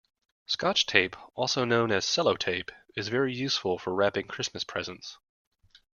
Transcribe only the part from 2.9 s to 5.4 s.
is very useful for wrapping Christmas presents